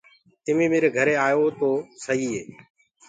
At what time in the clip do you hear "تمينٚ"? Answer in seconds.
0.45-0.71